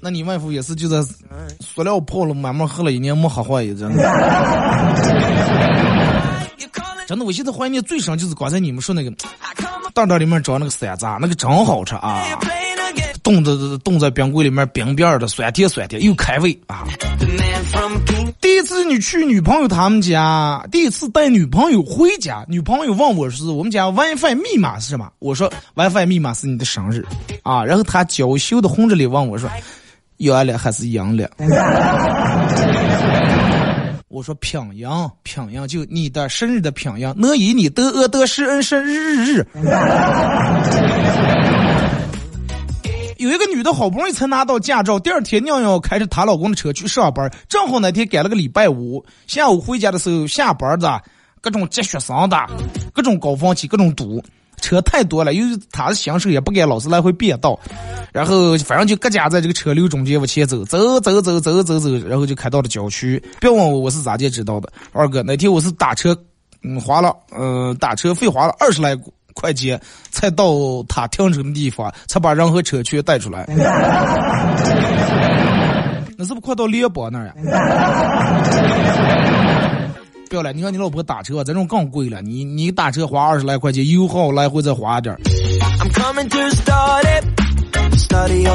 [0.00, 1.02] 那你外父也是就在
[1.60, 4.02] 塑料泡了，慢慢喝了一年没喝坏，真的。
[7.06, 9.12] 真的，我现在怀念最深就是刚才你们说那个
[9.92, 12.24] 蛋蛋里面装那个山楂，那个真好吃啊！
[13.22, 13.52] 冻在
[13.84, 16.84] 冻在冰柜里面冰冰的，酸甜酸甜又开胃啊！
[18.40, 25.10] 第一次你去女朋友他们家，第一次带女朋友回家，女朋友问我是我们家 WiFi 密码是什么？
[25.18, 27.04] 我说 WiFi 密码是你的生日
[27.42, 27.64] 啊！
[27.64, 29.48] 然后她娇羞的红着脸问我说。
[30.18, 31.30] 阳了还是阳了？
[34.08, 39.46] 我说平阳，平阳就你的生日的平阳，能以你得恶得失恩生日日日。
[43.18, 51.02] 有一个女的好不容易才拿到驾照，第二天娘娘开着她老公的车去上班，正好那天赶了个礼拜五，下午回家的时候下班的
[51.40, 52.36] 各种接学生的，
[52.94, 54.22] 各种高峰期，各种堵。
[54.60, 57.58] 车太多了，又她的新手也不敢老是来回变道，
[58.12, 63.22] 然后反正就各家在这个车流中间往前走，走走走走走走，然后就开到了郊区。
[63.40, 66.16] 别问我我是咋地知道的，二哥那天我是打车，
[66.62, 68.96] 嗯，花了，呃，打车费花了二十来
[69.38, 73.46] 块钱才到他停车的地方，才把人和车全带出来。
[76.20, 77.32] 那是不是快到联邦那儿呀？
[80.28, 82.20] 不要了，你看你老婆打车，这种更贵了。
[82.20, 85.20] 你你打车花二十来块钱，油耗来回再花点儿。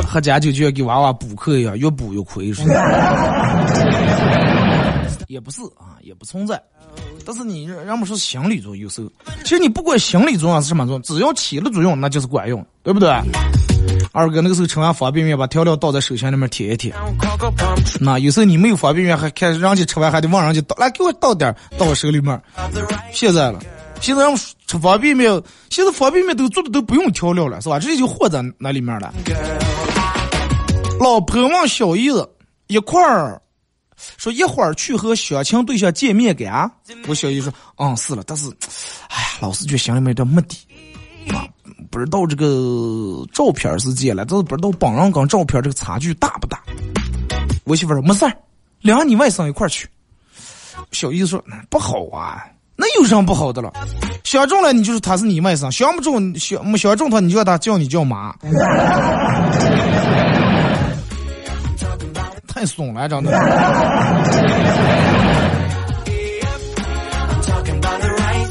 [0.05, 2.63] 喝假酒就要给娃娃补课一样，越补越亏是。
[5.33, 6.61] 也不是啊，也不存在。
[7.25, 9.09] 但是你人们说心理作用有时候，
[9.43, 13.09] 其实你不管心理作用是什么作用，只要起了作用，那就是管用，对不对？
[14.11, 16.95] 二哥那个时候吃完方便面，把调料倒在手心里面舔一舔。
[17.99, 22.39] 那有时候你没有方便面，还看人家吃完还得往人家倒，来给我倒点倒我手里面。
[23.11, 23.59] 现在了，
[23.99, 24.35] 现在让
[24.67, 25.41] 吃方便面，
[25.71, 27.79] 现在方便面都做的都不用调料了，是吧？
[27.79, 29.11] 直接就和在那里面了。
[30.99, 32.29] 老婆问小姨子
[32.67, 33.41] 一块儿，
[34.17, 36.69] 说一会儿去和相亲对象见面给啊？
[37.07, 38.49] 我小姨说，嗯，是了，但是，
[39.09, 40.57] 哎呀，老是觉得心里面有点没底。
[41.29, 41.47] 啊，
[41.89, 46.61] 不知道这个照片是见了，但是不知道本人跟照片这个差距大不大。
[47.63, 48.33] 我媳妇说没事儿，
[48.81, 49.87] 两你外甥一块儿去。
[50.91, 52.43] 小姨子说不好啊，
[52.75, 53.71] 那有什么不好的了？
[54.25, 58.35] 相中了你就是他是你外甥，相不中相没相中他，你就让他叫你叫妈。
[62.63, 63.29] 太怂了，真的。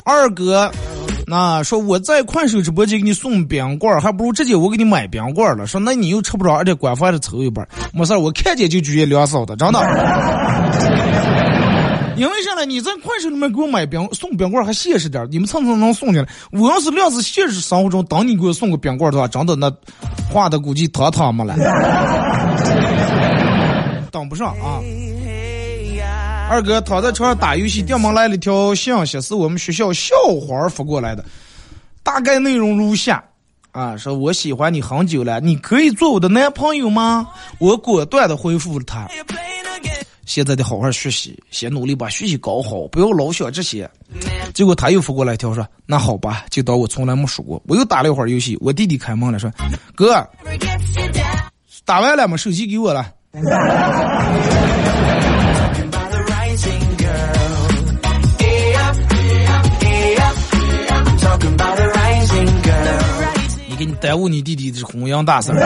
[0.04, 0.70] 二哥。
[1.26, 5.66] 那说我在快手直播间给你送冰棍儿，还不如直接我给你买冰棍儿了。
[5.66, 9.80] 说那你又吃不着，而且官方还得抽一半，没事儿，我看见就举接两嫂的，真的。
[12.18, 12.66] 因为啥呢？
[12.66, 16.28] 你在快手里面给我买冰送冰棍儿还现实点，你们蹭蹭能送进来。
[16.50, 19.72] 我要是量是现实生活中等你给我送个冰棍儿的话，真的那
[20.30, 21.54] 花的估计汤汤没了，
[24.12, 24.80] 等不上啊。
[26.50, 30.14] 二哥躺在床上打游戏，电门来了一条信息，是我们学校校
[30.46, 31.24] 花发过来的，
[32.02, 33.24] 大概内容如下：
[33.70, 37.26] 啊，说我喜欢你很久了，你可以做我的男朋友吗？
[37.58, 39.08] 我果断的回复了他，
[40.26, 43.90] 现在得好好学习，先努力把学习搞好，不要老想这些。
[44.52, 47.62] 结果他又发过来一条说，那好吧，就当我从来没说过。
[47.66, 49.50] 我又打了一会儿游戏，我弟弟开门了，说，
[49.94, 50.28] 哥，
[51.86, 52.36] 打完了吗？
[52.36, 53.10] 手机给我了。
[53.34, 53.40] 你
[63.78, 65.56] 给你耽误你弟弟的弘扬大事儿，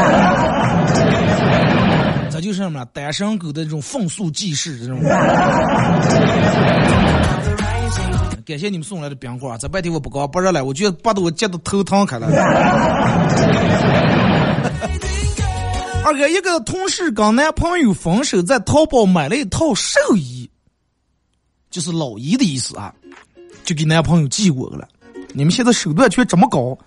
[2.30, 2.86] 这就是什么？
[2.92, 5.02] 单身狗的这种风俗记事，这种。
[8.46, 12.28] 感谢你们送来的冰棍儿，这半天我不高不热了，我觉得把得我急得头疼开了。
[16.06, 20.48] 二哥，一个同事跟男朋友分手，在淘宝买了一套寿衣，
[21.68, 22.94] 就是老姨的意思啊，
[23.64, 24.86] 就给男朋友寄过去了。
[25.32, 26.78] 你们现在手段却这么高，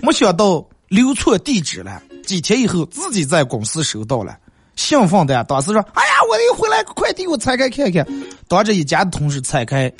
[0.00, 2.00] 没想到留错地址了。
[2.24, 4.38] 几天以后，自己在公司收到了，
[4.76, 8.06] 兴奋的当时说：“哎呀，我又回来个快递，我拆开看看。”
[8.46, 9.92] 当着一家的同事拆开，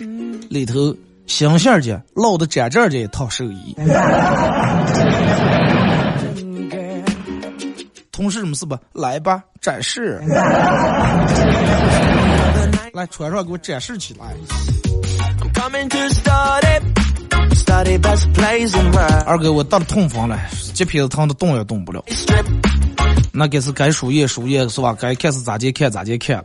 [0.49, 0.95] 里头
[1.27, 3.75] 新鲜的、老的展这的一套寿衣。
[8.19, 8.77] 同事们是吧？
[8.93, 10.21] 来吧，展示。
[12.93, 14.35] 来，穿上给我展示起来。
[19.25, 20.37] 二哥，我到了痛风了，
[20.75, 22.05] 这皮子疼的动也动不了。
[23.33, 24.97] 那该是该输液输液是吧？
[24.99, 26.45] 该看是咋接看咋接看。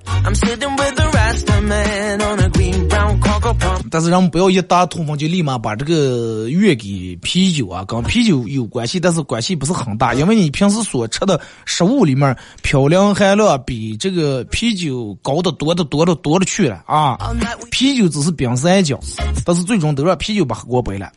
[3.92, 17.18] 但是人们不要一打痛风就立马把这个月给啤酒啊，跟啤酒有关系，但是关系不是很大，因为你平时所吃的食物里面嘌呤含量比这个啤酒高的多的多的多了去了啊。
[17.70, 19.00] 啤酒只是冰山脚，
[19.46, 21.12] 但是最终都让啤酒把锅背了。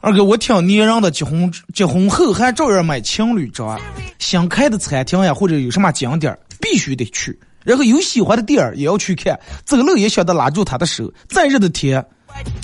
[0.00, 3.78] 二哥，我听年人的结婚结婚后还照样买情侣装，
[4.18, 7.38] 新开的餐厅呀或者有什么景点必须得去。
[7.66, 11.98] 然后有喜欢的电影也要去看，走路也晓得拉住他的手，再热的天，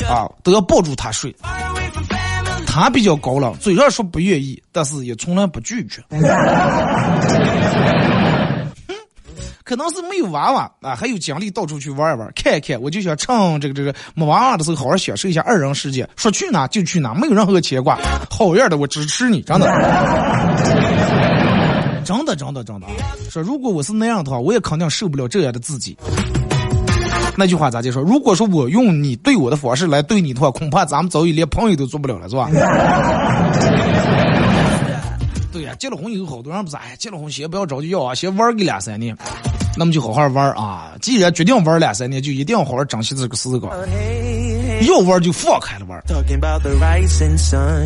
[0.08, 1.34] 啊，都要抱住他睡。
[2.64, 6.00] 他比较高冷，嘴上说不愿意，但是也从来不拒绝。
[9.64, 12.80] 可能是没有娃娃啊，还有精力到处去玩一玩、看一看。
[12.80, 16.08] 我就想趁这个这个没娃娃的时候，好好享受一下二人世界。
[16.16, 17.98] 说去哪就去哪，没有任何牵挂。
[18.28, 19.66] 好样的，我支持你，真的。
[22.02, 22.86] 真的，真的，真的。
[23.30, 25.96] 说如果我是那样的话，我也肯定受不了这样的自己。
[27.34, 28.02] 那句话咋就说？
[28.02, 32.50] 如果说我用你对我的方式来对你的话，恐怕咱们早已连朋友都做不了了，是吧？
[35.50, 39.16] 对呀，结了婚以后，好多人不是哎，结了婚先不要着急要啊，先玩个两三年，
[39.76, 40.92] 那么就好好玩啊。
[41.00, 43.72] 既然决定玩两三年，就一定要好好珍惜这个时光。
[44.86, 45.98] 要玩就放开了玩。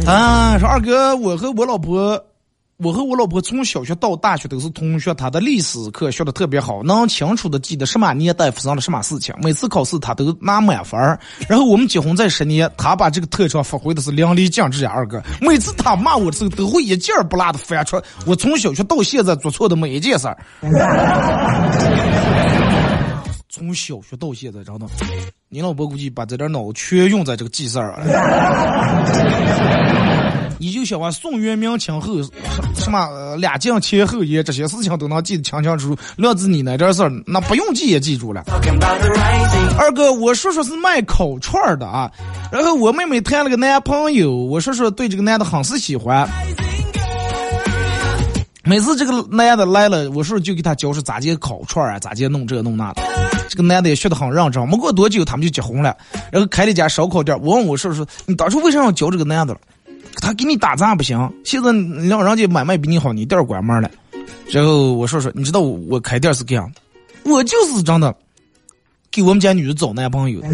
[0.07, 2.21] 啊，说二哥，我和我老婆。
[2.79, 9.35] 我和我老婆从小学到大学都是同学，她的历史课学的特别好，能清楚的记得什么年代发生了什么事情。
[9.41, 11.18] 每次考试她都拿满分儿。
[11.49, 15.22] 然后我们结婚在十年，她把这个特长发挥的是淋漓尽致呀，二哥。
[15.41, 20.37] 每次她骂我的时候，都会一件不落的翻出我从小学到现在做错的每一件事儿。
[23.49, 24.87] 从小学到现在，真的，
[25.49, 29.16] 你老婆估计把这点脑全用在这个记事儿上了。
[30.59, 32.23] 你就想话宋元明清后
[32.75, 38.45] 什么两晋前后也这些事情都能记得清清楚楚，料子你那点事儿那不用记也记住了。
[39.79, 42.11] 二哥，我叔叔是卖烤串的啊，
[42.51, 46.29] 然后我妹妹谈了个男朋友，我叔叔对这个男的很是喜欢。
[48.65, 53.03] 每次这个男的来了，我叔叔就给他教是咋接烤串啊，咋接弄这弄那的。
[53.49, 55.97] 这个男的也学得很认真，没过多久他们就结婚了，
[56.33, 57.39] 然后开了一家烧烤店。
[57.43, 59.57] 我问我叔叔，你当初为啥要教这个男的？
[60.27, 61.70] 他给你打杂不行，现在
[62.09, 63.89] 让人家买卖比你好，你店关门了。
[64.51, 66.68] 然后我说说，你知道我开店是这样，
[67.24, 68.12] 我就是真的
[69.09, 70.41] 给我们家女的找男朋友。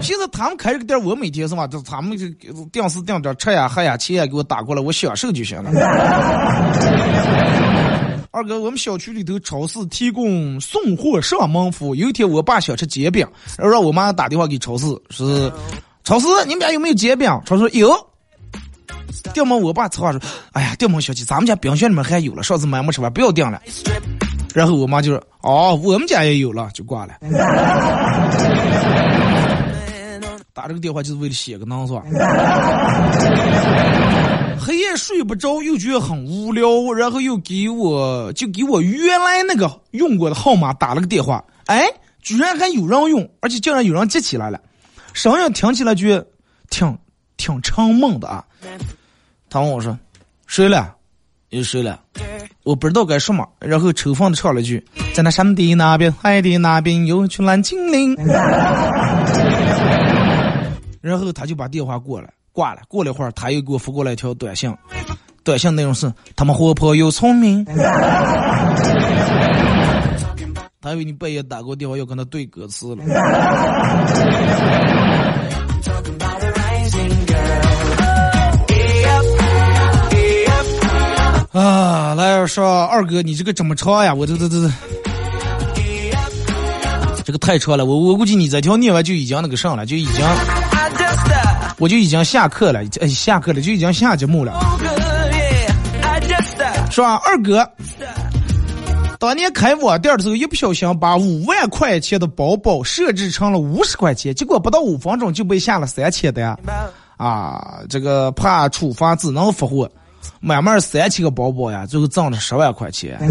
[0.00, 1.66] 现在他们开这个店，我每天是吧？
[1.66, 2.28] 就他们就
[2.70, 5.72] 定时定点吃呀、喝呀、钱呀给我打过来，我享受就行了。
[8.30, 11.96] 二哥，我们小区里头超市提供送货上门服务。
[11.96, 13.26] 有一天我爸想吃煎饼，
[13.58, 15.50] 然后让我妈打电话给超市是。
[16.04, 17.26] 超市，你们家有没有煎饼？
[17.46, 17.90] 超市有。
[19.32, 20.20] 订门，我爸策划说
[20.52, 23.58] ：“哎呀，订门小气，咱们家冰箱里面还有了，上次买没吃完，不要订了。”
[24.54, 27.14] 然后我妈就说：“哦，我们家也有了，就挂了。
[30.52, 32.02] ”打这个电话就是为了写个囊，是吧？
[34.60, 41.88] 黑夜睡不着，又觉得很无聊，然后又给我就给我原来那个用过的号码打了个电话，哎，
[42.22, 44.60] 居然还有人用，而且竟然有人接起来了。
[45.14, 46.22] 声音听起来就
[46.68, 46.98] 挺
[47.36, 48.44] 挺沉闷的啊！
[49.48, 49.96] 他问我说
[50.46, 50.94] ：“睡了？
[51.50, 52.00] 又睡了？”
[52.64, 54.84] 我不知道该说嘛，然后抽风的唱了句
[55.14, 58.14] ：“在那山的那边，海的那边，有群蓝精灵。
[61.00, 62.82] ”然后他就把电话过来挂了。
[62.88, 64.74] 过了一会儿，他又给我发过来一条短信，
[65.44, 67.64] 短信内容是：“他们活泼又聪明。”
[70.84, 73.02] 他以为你半夜打过电话要跟他对歌词了。
[81.52, 84.12] 啊，来说二哥，你这个怎么唱呀？
[84.12, 84.70] 我这这这，
[87.24, 87.86] 这个太长了。
[87.86, 90.22] 我我估计你这条念完就已经那个上了，就已经，
[91.78, 94.52] 我就已经下课了，哎，下课了就已经下节目了，
[96.90, 97.18] 是吧？
[97.24, 97.66] 二哥。
[99.24, 106.54] 当年开网店的时候，一不小心把五万块钱的包包设置成了五十块钱，结果不到五分钟就被下了三千单。
[107.16, 109.90] 啊，这个怕处罚只能发货，
[110.40, 113.18] 慢慢三千个包包呀，最后挣了十万块钱。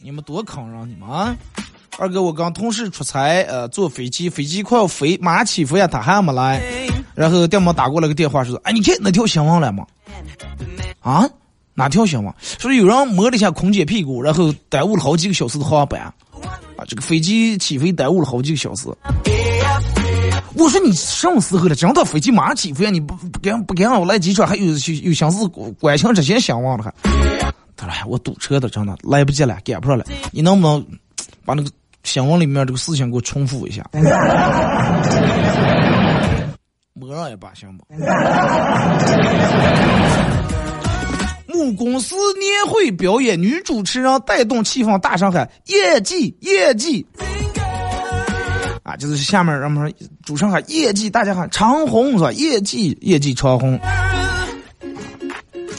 [0.00, 1.36] 你们多坑人，你们啊！
[1.98, 6.58] 二哥，我跟同事出差，呃，坐飞机，飞机快要飞，马上起飞呀，他还没来。
[7.14, 9.84] 然后电报打过来个电话，说：“哎，你看那条新闻了吗？
[11.00, 11.28] 啊，
[11.80, 12.30] 哪条新闻？
[12.40, 15.98] 说有人摸了一下空姐屁股，然后耽误了好几个小时的航班。
[16.02, 16.12] 啊，
[16.86, 18.86] 这个飞机起飞耽误了好几个小时。
[20.56, 21.74] 我说你什么时候了？
[21.74, 24.76] 真的飞机马上起飞，你不不赶不赶我来机场，还有有有
[25.12, 26.92] 心思关心这些新闻了还？
[27.74, 30.04] 他说：我堵车的，真的来不及了，赶不上了。
[30.32, 30.86] 你能不能
[31.46, 31.70] 把那个？”
[32.02, 33.84] 新闻里面这个事情给我重复一下，
[36.94, 37.84] 摸上也罢行不？
[41.60, 47.06] 母公司年会表演，女主持人带动气氛，大声喊业绩业绩。
[48.82, 49.92] 啊，就是下面让们
[50.24, 52.32] 主持人喊业绩，大家喊长虹是吧？
[52.32, 53.78] 业绩业绩长虹，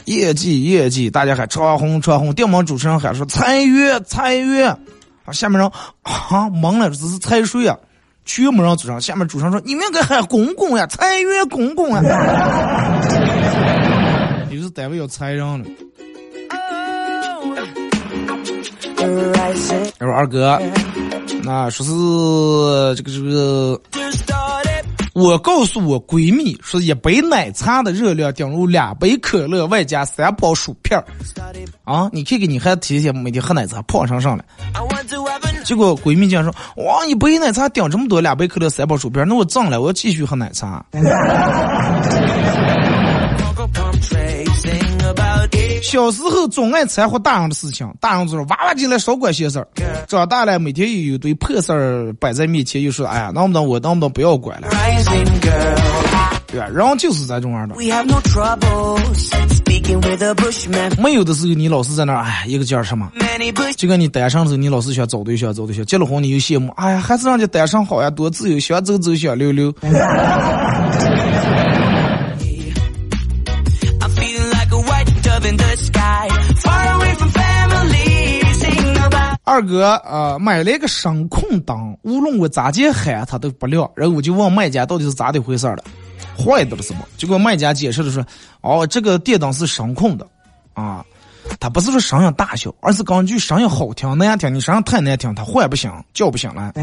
[0.06, 2.32] 业绩业绩，大家喊长虹长虹。
[2.32, 4.70] 电门主持人喊说裁员裁员。
[5.26, 5.68] 啊，下面人
[6.04, 7.76] 啊懵了，这是财税啊，
[8.24, 9.02] 全部人组上。
[9.02, 12.04] 下面主持人说：“你们应该喊公公呀，财源公公啊。”
[14.72, 15.65] 单位要裁人了。
[19.36, 19.76] 他说
[20.13, 20.59] ：“二哥，
[21.43, 23.82] 那说是这个这个。”
[25.13, 30.97] 我告诉我闺蜜，说一杯奶茶的热量等于两杯可乐外加三包薯片，
[31.84, 34.45] 啊，你看看你还天天每天喝奶茶胖上上了。
[35.65, 36.55] 结果闺蜜竟然说，
[36.86, 40.86] 哇，一杯奶茶顶这么多，两杯可乐三包薯片那我涨了，我要继续喝奶茶。
[45.82, 49.68] 小时候总爱掺和大人的事情，大人就说娃娃进来少管闲事儿。
[50.08, 54.68] 长大了每天又有堆破事儿摆在面前，又说哎呀，能不能我能不能不要管了？
[56.47, 56.68] 对吧？
[56.68, 57.76] 人就是这种样的。
[61.02, 63.10] 没有的时候你老是在那儿，哎，一个劲儿什么？
[63.76, 69.74] 就跟你单身的时候，你老是想找对象找对象，结了婚你又羡慕，哎呀，还是人家单身好呀，多自由，想走走想溜溜。
[79.62, 83.88] 二哥啊，买了一个声控灯，无论我咋接喊它都不亮。
[83.95, 85.84] 然后我就问卖家到底是咋的回事了，
[86.36, 87.01] 坏的了是吗？
[87.16, 88.26] 结果卖家解释的说，
[88.62, 90.26] 哦，这个电灯是声控的，
[90.74, 91.05] 啊，
[91.59, 96.74] 它不是说声音大小，而是根据声音好听难听，你声音太难听，它坏不行，叫不醒了。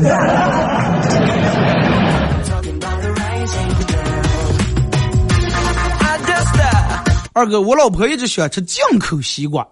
[7.32, 9.66] 二哥，我老婆一直喜欢吃进口西瓜，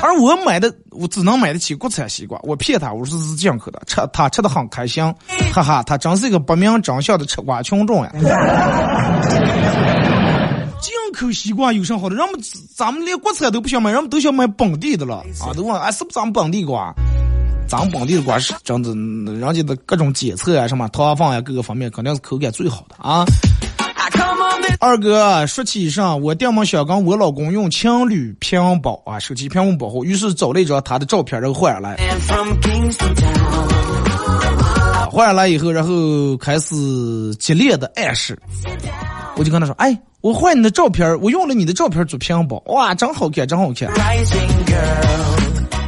[0.00, 2.38] 而我买的我只能买得起国产西瓜。
[2.42, 5.04] 我骗他，我说是进口的，吃他吃的很开心，
[5.52, 8.12] 哈哈，他真是一个不明真相的吃瓜群众呀！
[10.80, 12.16] 进口西瓜有啥好的？
[12.16, 12.40] 人们
[12.74, 15.52] 咱们连国产都不想买，人们都想买本地的了啊！
[15.54, 16.92] 都问啊，是不是咱们本地瓜？
[17.68, 18.90] 咱们本地的瓜是真的，
[19.32, 23.24] 人家的各种检测啊，什么糖分呀，各个方面肯定是口感最好的啊。
[24.80, 31.96] 二哥说起以上，我爹妈想跟我老公用情侣屏保啊，手机屏幕保护，于是找了一张他的照片，然后换下来。
[35.10, 36.74] 换下来以后，然后开始
[37.38, 38.36] 激烈的暗示，
[39.36, 43.88] 我就跟他说：“哎，我换你的照片，我用了你的照片做屏保，哇，真好看，真好看。”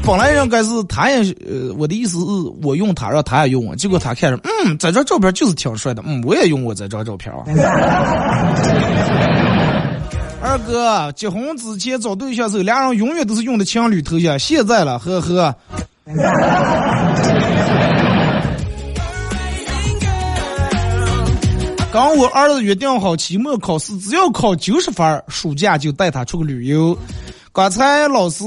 [0.06, 2.26] 本来应该是他也呃，我的意思是
[2.62, 3.74] 我用他，让他也用我。
[3.74, 7.32] 结果他看着，嗯，这张照片就是挺帅的，嗯，我也用过这张照片。
[10.42, 15.54] 二哥结婚之前找对象时候，俩人永远都是用的情侣头像，现在了，呵呵。
[21.90, 26.94] 刚我儿子约定好期末考试，只要考九十分，暑假就带他出个旅游。
[27.54, 28.42] 刚才老师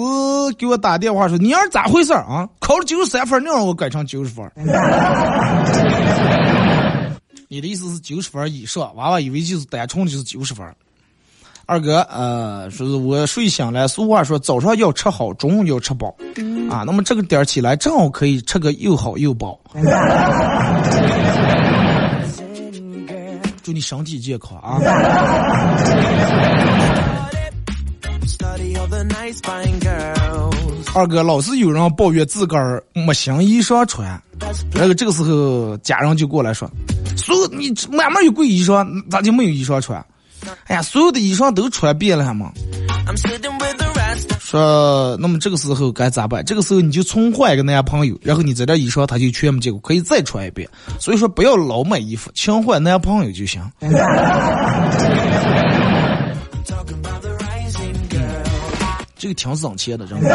[0.57, 2.45] 给我打电话说：“你儿咋回事啊？
[2.59, 4.45] 考了九十三分，你让我改成九十分。
[7.47, 8.93] 你的意思是九十分以上？
[8.97, 10.67] 娃娃以为就是单纯就是九十分。
[11.65, 13.87] 二哥，呃，说是我睡醒了。
[13.87, 16.13] 俗话说，早上要吃好，中午要吃饱，
[16.69, 19.57] 啊，那么这个点起来正好可以吃个又好又饱。
[23.63, 24.79] 祝你身体健康啊！
[30.93, 34.21] 二哥，老是有人抱怨自个儿没新衣裳穿，
[34.73, 36.69] 那个这个时候家人就过来说
[37.15, 40.03] ：“所有你慢慢有贵衣裳，咋就没有衣裳穿？
[40.65, 42.51] 哎呀，所有的衣裳都穿遍了嘛。”
[44.39, 46.43] 说说，那么这个时候该咋办？
[46.43, 50.67] 这个时候你就重换一个男朋友，然后你在这衣裳他就全没见过，可以再穿一遍。
[50.99, 53.61] 所以说不要老买衣服，勤换男朋友就行。
[59.27, 60.29] 这个挺省钱的，真的。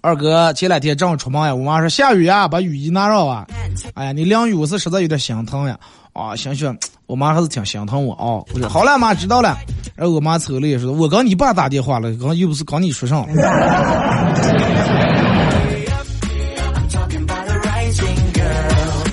[0.00, 3.46] 二哥，前两天正好出门呀，我妈说下雨呀，把雨衣拿上吧。
[3.92, 5.78] 哎呀，你淋雨我是实在有点心疼呀。
[6.14, 6.74] 啊，行行，
[7.06, 8.42] 我妈还是挺心疼我啊。
[8.54, 9.58] 我说好了，妈知道了。
[9.94, 13.26] 然后我妈走了也说，我跟你爸打电话了，刚又不是跟你说上。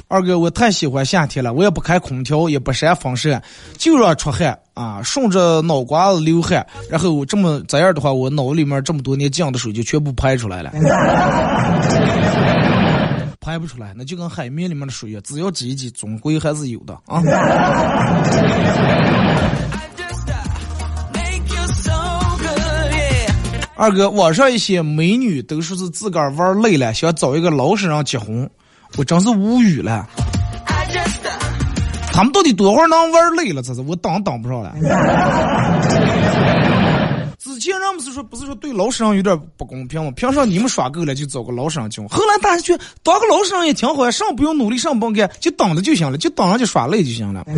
[0.10, 3.44] 二哥，我太喜欢夏天了，我也不开空调，也不扇风扇，
[3.78, 10.72] 就让出汗啊，顺着脑瓜子流汗，然后我这么这样的话，我脑里面这么多年降的水就全部排出来了。
[13.42, 17.22] 排不出来，那就跟海绵里面的水一样，只要挤一挤，总归还是有的啊。
[23.76, 28.50] 二哥，网上一些美女都说是自个儿玩累了，想找一个老实人结婚。
[28.98, 30.08] 我真是无语了，
[32.14, 33.62] 他们到底多会儿能玩累了？
[33.62, 34.74] 这是我当当不上了。
[37.38, 40.12] 之前人不是说不是说对老实人有点不公平吗？
[40.16, 42.02] 凭啥你们耍够了就找个老实人去？
[42.08, 47.44] 后来大家觉得当个老实人也挺好呀，上不用努力，上不用干，就等着就行了，就等着就耍累就行了。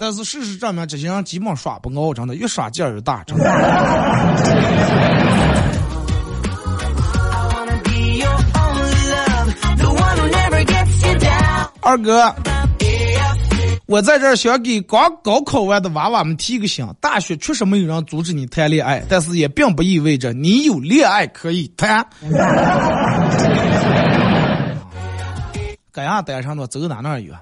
[0.00, 3.44] 但是事实证明，这些人基本耍不熬，真的越耍劲儿越大，真的。
[11.88, 12.34] 二哥，
[13.86, 22.06] 我在这儿想给刚高考完的娃娃们提个醒：大学确实没有人阻止你谈恋爱，但是也并不意味着你有恋爱可以谈。
[25.90, 27.32] 干啥单身的走哪哪有？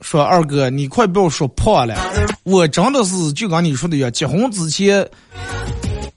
[0.00, 1.96] 说二哥，你快不要说破了，
[2.44, 5.04] 我真的是就跟你说的一样，结婚之前。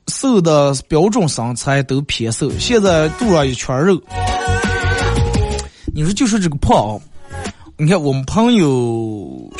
[0.08, 4.00] 瘦的标准身材都偏瘦，现在肚上一圈肉。
[6.00, 6.98] 你说就是这个胖，
[7.76, 9.52] 你看我们朋友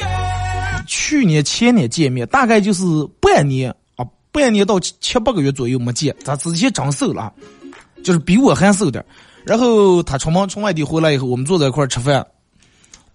[0.88, 2.82] 去年前年见面，大概就是
[3.20, 7.30] 半年啊，半年到七八个月左右没见，他之前长瘦了，
[8.06, 9.04] 就是比我还瘦点。
[9.44, 12.26] 然后他出门从外地回来以后，我们坐在一块吃饭。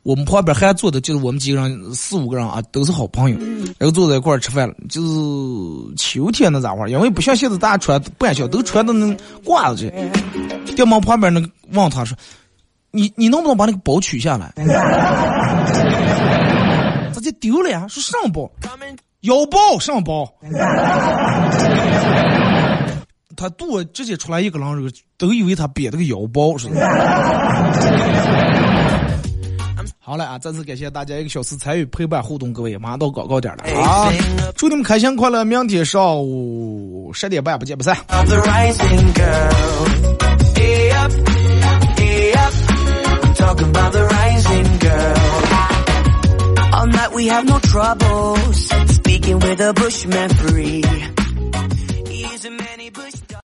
[0.02, 3.38] 我们旁边还坐的就是我们几个人，四五个人啊，都是好朋友，
[3.78, 4.74] 然后坐在一块儿吃饭了。
[4.90, 6.90] 就是秋天那咋玩？
[6.90, 9.06] 因为不像现在大家穿半袖，都穿的那
[9.46, 9.90] 褂子
[10.66, 10.74] 去。
[10.74, 12.14] 电门旁边那个问他说
[12.94, 14.52] ：“你你能不能把那个包取下来？”
[17.12, 17.86] 直接丢了呀！
[17.88, 18.50] 说上包，
[19.20, 20.30] 腰包上包。
[23.36, 26.80] 他肚直接出来一个狼人，都以为他憋了个腰包似的。
[29.98, 30.38] 好了啊！
[30.38, 34.12] 再次感谢大家一个小时参与陪伴互动，各位马上到广告点了啊！
[34.54, 35.44] 祝你们开心快乐！
[35.44, 37.96] 明天上午十点半不见不散。
[46.72, 50.82] All night we have no troubles speaking with a bushman free.